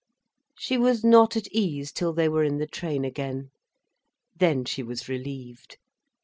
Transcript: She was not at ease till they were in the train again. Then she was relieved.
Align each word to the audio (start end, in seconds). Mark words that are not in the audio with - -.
She 0.57 0.79
was 0.79 1.03
not 1.03 1.37
at 1.37 1.45
ease 1.51 1.91
till 1.91 2.11
they 2.11 2.27
were 2.27 2.43
in 2.43 2.57
the 2.57 2.65
train 2.65 3.05
again. 3.05 3.51
Then 4.35 4.65
she 4.65 4.81
was 4.81 5.07
relieved. 5.07 5.77